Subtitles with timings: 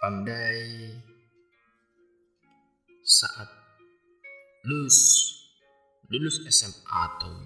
[0.00, 0.96] Andai
[3.04, 3.52] saat
[4.64, 4.96] lulus
[6.08, 7.36] lulus SMA atau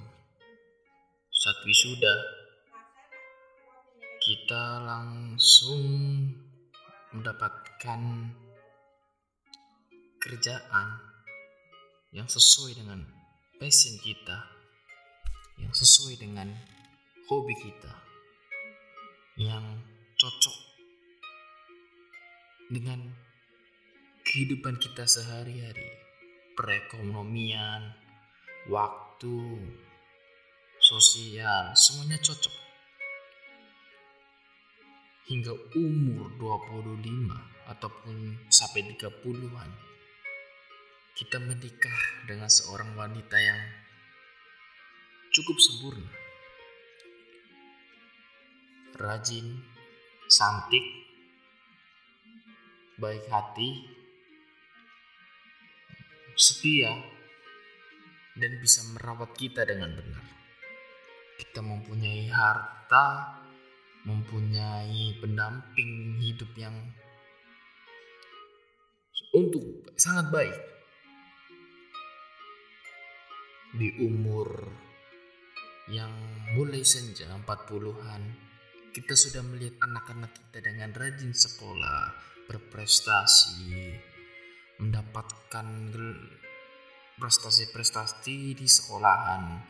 [1.35, 2.14] saat wisuda
[4.22, 5.82] kita langsung
[7.10, 8.01] mendapatkan
[10.22, 10.88] kerjaan
[12.14, 13.02] yang sesuai dengan
[13.58, 14.46] passion kita
[15.58, 16.55] yang sesuai dengan
[17.27, 17.98] hobi kita
[19.42, 19.82] yang
[20.23, 20.73] cocok
[22.74, 22.98] dengan
[24.27, 25.95] kehidupan kita sehari-hari.
[26.59, 27.95] Perekonomian
[28.66, 29.38] waktu
[30.82, 32.55] sosial semuanya cocok.
[35.30, 38.16] Hingga umur 25 ataupun
[38.51, 39.70] sampai 30-an
[41.15, 43.62] kita menikah dengan seorang wanita yang
[45.30, 46.10] cukup sempurna.
[48.98, 49.62] Rajin
[50.27, 51.03] cantik
[52.94, 53.82] baik hati
[56.38, 56.90] setia
[58.38, 60.24] dan bisa merawat kita dengan benar.
[61.38, 63.38] Kita mempunyai harta
[64.05, 66.77] mempunyai pendamping hidup yang
[69.34, 70.58] untuk sangat baik.
[73.75, 74.70] Di umur
[75.91, 76.14] yang
[76.55, 78.23] mulai senja 40-an
[78.95, 83.95] kita sudah melihat anak-anak kita dengan rajin sekolah berprestasi
[84.81, 85.67] mendapatkan
[87.14, 89.62] prestasi-prestasi di sekolahan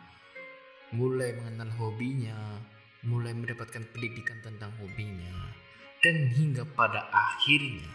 [0.97, 2.59] mulai mengenal hobinya
[3.05, 5.53] mulai mendapatkan pendidikan tentang hobinya
[6.01, 7.93] dan hingga pada akhirnya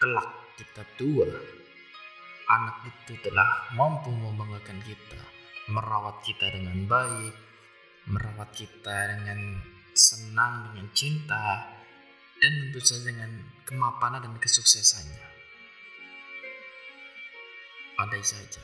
[0.00, 1.28] kelak kita tua
[2.46, 5.20] anak itu telah mampu membanggakan kita
[5.68, 7.34] merawat kita dengan baik
[8.08, 9.60] merawat kita dengan
[9.92, 11.75] senang dengan cinta
[12.40, 13.32] dan tentu saja dengan
[13.64, 15.24] kemapanan dan kesuksesannya.
[17.96, 18.60] Andai saja,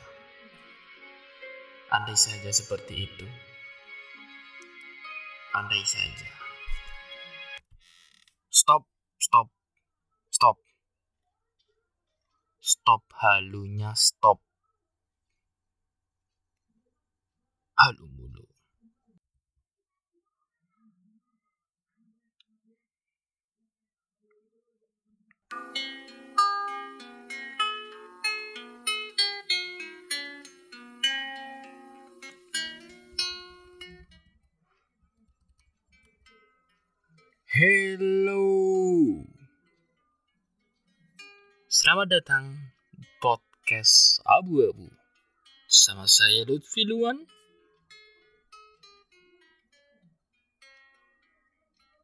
[1.89, 3.25] andai saja seperti itu,
[5.57, 6.29] andai saja.
[8.53, 8.85] Stop,
[9.17, 9.49] stop,
[10.29, 10.61] stop,
[12.61, 14.37] stop halunya, stop.
[17.73, 18.52] Halu mulu.
[37.53, 38.41] Hello.
[41.69, 42.73] Selamat datang
[43.21, 44.89] podcast Abu-Abu.
[45.69, 47.29] Sama saya Lutfi Luan.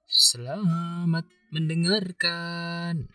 [0.05, 3.09] Selamat mendengarkan.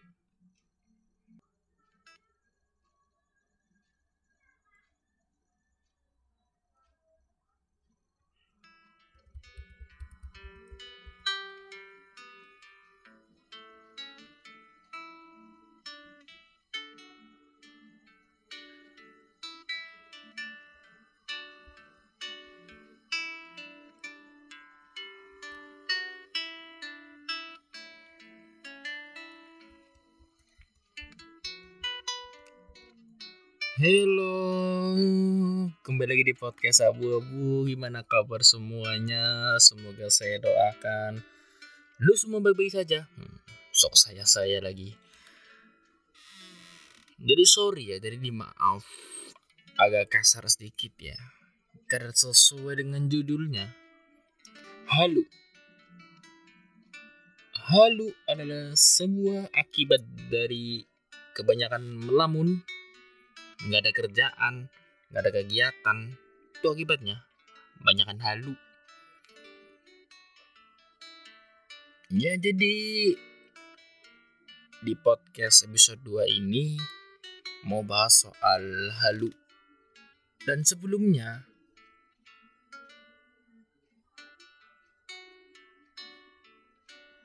[33.75, 34.95] Halo,
[35.83, 37.67] kembali lagi di podcast Abu-Abu.
[37.67, 39.51] Gimana kabar semuanya?
[39.59, 41.19] Semoga saya doakan
[41.99, 43.11] lu semua baik-baik saja.
[43.19, 43.43] Hmm,
[43.75, 44.95] sok saya saya lagi.
[47.19, 48.87] Jadi sorry ya, jadi maaf
[49.75, 51.19] agak kasar sedikit ya,
[51.91, 53.75] karena sesuai dengan judulnya.
[54.87, 55.27] Halu.
[57.75, 60.87] Halu adalah sebuah akibat dari
[61.35, 62.63] kebanyakan melamun
[63.65, 64.55] nggak ada kerjaan,
[65.09, 65.99] nggak ada kegiatan,
[66.53, 67.25] itu akibatnya
[67.81, 68.53] banyakkan halu.
[72.13, 72.77] Ya jadi
[74.85, 76.77] di podcast episode 2 ini
[77.65, 78.63] mau bahas soal
[79.01, 79.33] halu.
[80.45, 81.49] Dan sebelumnya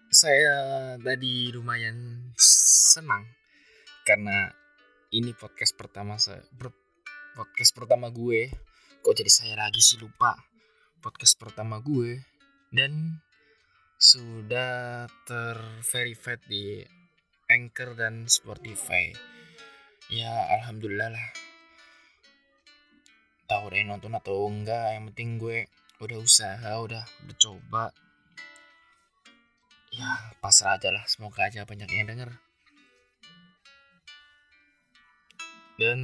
[0.09, 3.27] saya tadi lumayan senang
[4.07, 4.55] karena
[5.09, 6.45] ini podcast pertama saya
[7.33, 8.53] podcast pertama gue.
[9.01, 10.37] Kok jadi saya lagi sih lupa.
[11.01, 12.21] Podcast pertama gue.
[12.69, 13.17] Dan
[13.97, 16.85] sudah terverified di
[17.49, 19.09] Anchor dan Spotify.
[20.13, 20.29] Ya
[20.61, 21.27] alhamdulillah lah.
[23.49, 25.65] Tahu deh nonton atau enggak yang penting gue
[25.99, 27.91] udah usaha udah mencoba
[29.89, 31.01] ya pasrah aja lah.
[31.09, 32.48] Semoga aja banyak yang denger
[35.79, 35.99] dan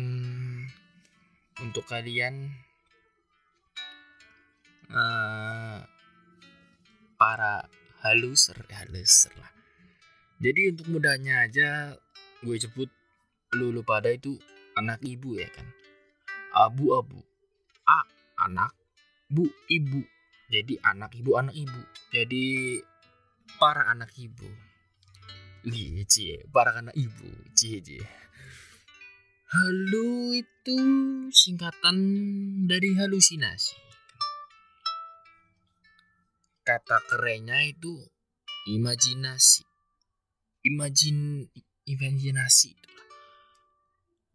[1.59, 2.47] untuk kalian
[4.87, 5.83] uh,
[7.19, 7.67] para
[7.99, 9.51] haluser eh, haluser lah.
[10.39, 11.91] Jadi untuk mudahnya aja
[12.39, 12.87] gue sebut
[13.59, 14.39] lu, lu pada itu
[14.79, 15.67] anak ibu ya kan?
[16.55, 17.19] Abu-abu.
[17.83, 18.07] A
[18.47, 18.71] anak
[19.27, 19.99] bu ibu.
[20.47, 21.81] Jadi anak ibu anak ibu.
[22.15, 22.79] Jadi
[23.59, 24.47] para anak ibu.
[26.07, 27.27] Cie para anak ibu.
[27.57, 28.05] Cie cie
[29.51, 30.77] halu itu
[31.29, 31.97] singkatan
[32.65, 33.77] dari halusinasi.
[36.65, 37.93] Kata kerennya itu
[38.65, 39.61] imajinasi.
[40.65, 41.45] Imajin
[41.85, 42.73] imajinasi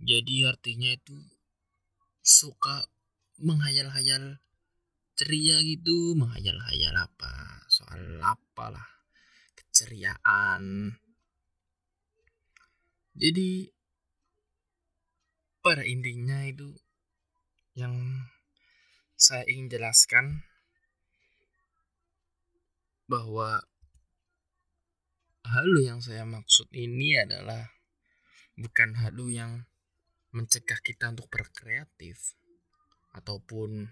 [0.00, 1.12] jadi artinya itu
[2.24, 2.88] suka
[3.36, 4.40] menghayal-hayal
[5.12, 7.60] ceria gitu menghayal-hayal apa?
[7.68, 8.88] Soal apa lah?
[9.60, 10.96] Keceriaan.
[13.12, 13.68] Jadi
[15.60, 16.72] pada intinya itu
[17.76, 18.26] yang
[19.20, 20.44] saya ingin jelaskan
[23.04, 23.60] bahwa
[25.44, 27.74] halu yang saya maksud ini adalah
[28.56, 29.68] bukan halu yang
[30.30, 32.38] mencegah kita untuk berkreatif
[33.12, 33.90] ataupun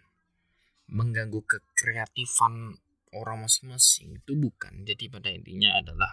[0.89, 2.79] mengganggu kekreatifan
[3.13, 4.23] orang masing-masing.
[4.23, 4.87] Itu bukan.
[4.87, 6.13] Jadi pada intinya adalah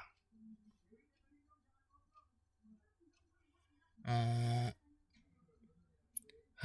[4.09, 4.69] uh,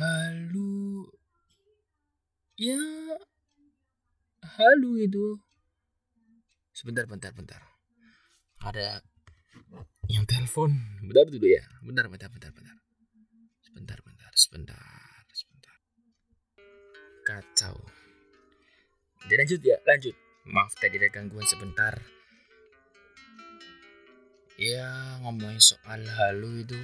[0.00, 1.04] halu
[2.60, 2.76] ya
[4.44, 5.40] halu itu
[6.76, 7.64] sebentar bentar bentar
[8.60, 9.00] ada
[10.12, 12.76] yang telepon bentar dulu ya bentar bentar bentar bentar
[13.64, 15.00] sebentar bentar sebentar
[17.30, 17.78] kacau.
[19.22, 20.16] Jadi lanjut ya, lanjut.
[20.50, 21.94] Maaf tadi ada gangguan sebentar.
[24.58, 26.80] Ya ngomongin soal halu itu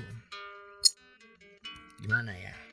[2.01, 2.66] gimana ya?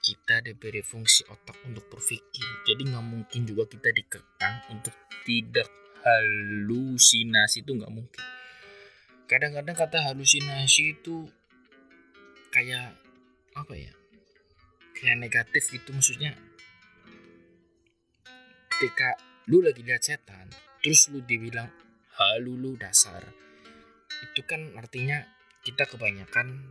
[0.00, 4.96] Kita diberi fungsi otak untuk berpikir, jadi nggak mungkin juga kita dikekang untuk
[5.28, 5.68] tidak
[6.00, 8.24] halusinasi itu nggak mungkin.
[9.28, 11.28] Kadang-kadang kata halusinasi itu
[12.48, 12.96] kayak
[13.52, 13.92] apa ya?
[14.96, 16.32] Kayak negatif gitu maksudnya
[18.80, 19.12] ketika
[19.52, 20.48] lu lagi lihat setan
[20.80, 21.68] terus lu dibilang
[22.16, 23.20] halu lu dasar
[24.24, 25.20] itu kan artinya
[25.60, 26.64] kita kebanyakan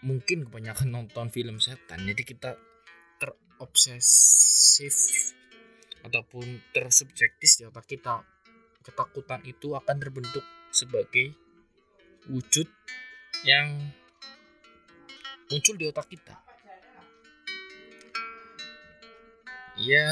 [0.00, 2.04] mungkin kebanyakan nonton film setan.
[2.04, 2.56] Jadi kita
[3.20, 4.96] terobsesif
[6.00, 8.24] ataupun tersubjektif di otak kita.
[8.80, 11.36] Ketakutan itu akan terbentuk sebagai
[12.32, 12.68] wujud
[13.44, 13.92] yang
[15.52, 16.36] muncul di otak kita.
[19.80, 20.08] Ya,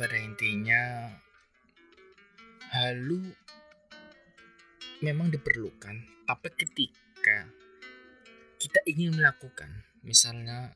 [0.00, 1.12] pada intinya
[2.72, 3.20] halu
[5.04, 7.44] memang diperlukan, tapi ketika
[8.64, 9.68] kita ingin melakukan,
[10.00, 10.72] misalnya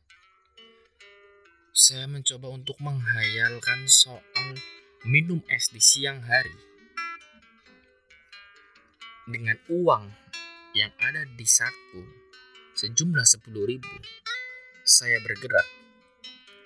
[1.73, 4.49] saya mencoba untuk menghayalkan soal
[5.08, 6.52] minum es di siang hari.
[9.25, 10.05] Dengan uang
[10.76, 12.05] yang ada di saku
[12.76, 13.96] sejumlah 10 ribu
[14.85, 15.69] saya bergerak.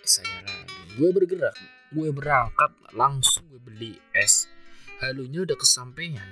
[0.03, 0.43] Saya
[0.99, 1.55] gue bergerak.
[1.95, 4.51] Gue berangkat langsung gue beli es.
[4.99, 6.27] Halunya udah kesampaian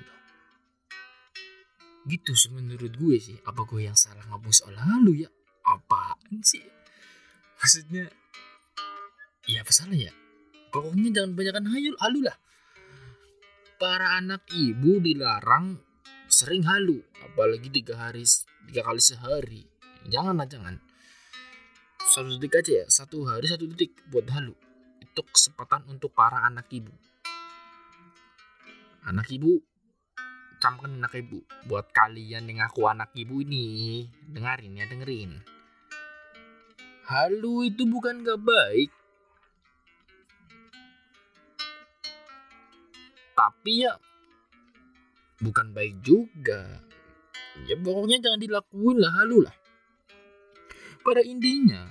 [2.08, 3.36] gitu sih menurut gue sih.
[3.44, 5.28] Apa gue yang salah ngomong soal halu ya?
[5.66, 6.64] Apaan sih?
[7.60, 8.08] Maksudnya
[9.44, 10.12] ya apa salah ya?
[10.70, 12.36] Pokoknya jangan banyakkan hayul halu lah.
[13.76, 15.80] Para anak ibu dilarang
[16.30, 18.24] sering halu apalagi tiga hari
[18.70, 19.62] tiga kali sehari.
[20.08, 20.76] Jangan lah jangan.
[22.00, 24.56] Satu detik aja ya satu hari satu detik buat halu.
[25.02, 26.92] Itu kesempatan untuk para anak ibu.
[29.04, 29.60] Anak ibu
[30.60, 31.40] camkan anak ibu.
[31.64, 35.40] Buat kalian yang aku anak ibu ini dengerin ya dengerin.
[37.08, 38.90] Halu itu bukan gak baik.
[43.34, 43.96] Tapi ya
[45.40, 46.84] bukan baik juga.
[47.66, 49.56] Ya pokoknya jangan dilakuin lah halu lah.
[51.00, 51.88] Pada intinya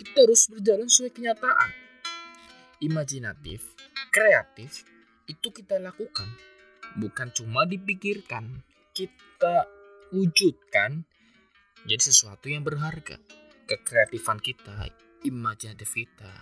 [0.00, 1.70] kita harus berjalan sesuai kenyataan.
[2.80, 3.76] Imajinatif,
[4.08, 4.84] kreatif,
[5.28, 6.55] itu kita lakukan.
[6.96, 8.64] Bukan cuma dipikirkan,
[8.96, 9.68] kita
[10.10, 11.04] wujudkan
[11.84, 13.20] jadi sesuatu yang berharga.
[13.68, 14.88] Kekreatifan kita,
[15.26, 16.32] imajinatif kita.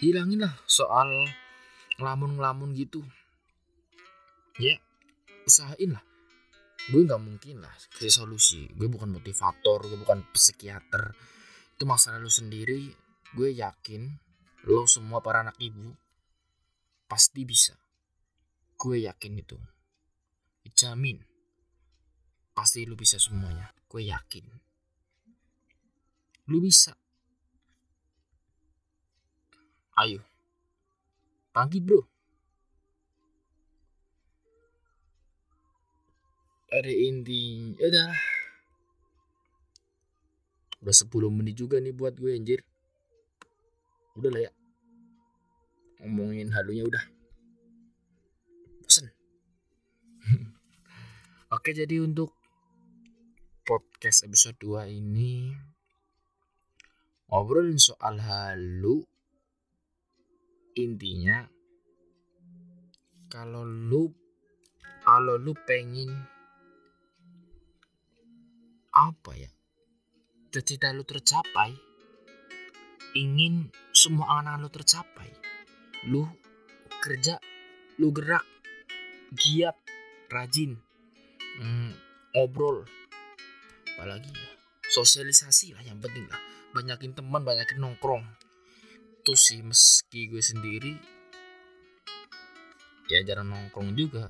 [0.00, 1.28] Hilanginlah soal
[2.00, 3.04] ngelamun-ngelamun gitu.
[4.56, 4.80] Ya,
[5.44, 6.04] usahain lah.
[6.88, 8.70] Gue gak mungkin lah kasih solusi.
[8.72, 11.12] Gue bukan motivator, gue bukan psikiater
[11.78, 12.90] itu masalah lu sendiri
[13.38, 14.10] gue yakin
[14.66, 15.94] lo semua para anak ibu
[17.06, 17.78] pasti bisa
[18.78, 19.58] gue yakin itu.
[20.78, 21.18] Jamin.
[22.54, 23.74] Pasti lu bisa semuanya.
[23.90, 24.46] Gue yakin.
[26.46, 26.94] Lu bisa.
[29.98, 30.22] Ayo.
[31.50, 32.06] Pagi bro.
[36.70, 38.14] Ada inti udah.
[40.78, 42.62] Udah 10 menit juga nih buat gue anjir.
[44.14, 44.52] Udah lah ya.
[45.98, 47.17] Ngomongin halunya udah
[51.58, 52.30] oke jadi untuk
[53.66, 55.50] podcast episode 2 ini
[57.26, 59.02] ngobrolin soal halu
[60.78, 61.50] intinya
[63.26, 64.06] kalau lu
[65.02, 66.14] kalau lu pengen
[68.94, 69.50] apa ya
[70.54, 71.74] cita-cita lu tercapai
[73.18, 75.26] ingin semua anak lu tercapai
[76.06, 76.22] lu
[77.02, 77.42] kerja
[77.98, 78.46] lu gerak
[79.34, 79.74] giat
[80.30, 80.78] rajin
[81.58, 81.90] hmm,
[82.34, 82.86] ngobrol
[83.98, 84.50] apalagi ya?
[84.88, 86.38] Sosialisasi lah yang penting lah.
[86.72, 88.24] Banyakin teman banyakin nongkrong.
[89.26, 90.94] Tuh sih meski gue sendiri
[93.08, 94.28] ya jarang nongkrong juga.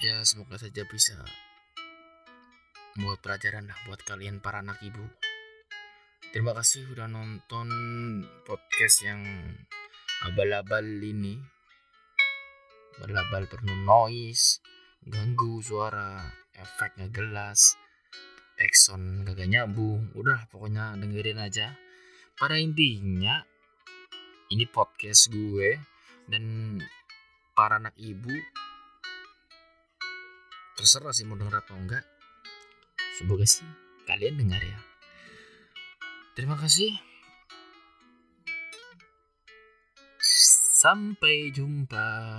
[0.00, 1.16] Ya semoga saja bisa
[2.96, 5.04] buat pelajaran lah buat kalian para anak ibu.
[6.32, 7.68] Terima kasih udah nonton
[8.44, 9.24] podcast yang
[10.24, 11.55] abal-abal ini
[12.96, 14.64] abal-abal penuh noise
[15.04, 16.24] ganggu suara
[16.56, 17.76] efek nggak jelas
[18.56, 20.10] backsound gak nyambung.
[20.16, 21.76] Udah pokoknya dengerin aja.
[22.36, 23.44] Pada intinya
[24.52, 25.76] ini podcast gue
[26.28, 26.76] dan
[27.56, 28.32] para anak ibu
[30.76, 32.04] terserah sih mau denger atau enggak.
[33.16, 33.64] Semoga sih
[34.04, 34.78] kalian dengar ya.
[36.36, 36.92] Terima kasih.
[40.76, 42.36] Sampai jumpa